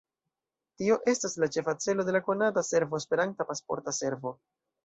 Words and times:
Tio 0.81 0.97
estas 1.13 1.35
la 1.43 1.49
ĉefa 1.57 1.75
celo 1.85 2.07
de 2.09 2.17
la 2.17 2.23
konata 2.31 2.65
servo 2.71 3.01
esperanta 3.05 3.49
Pasporta 3.53 3.99
Servo. 4.03 4.35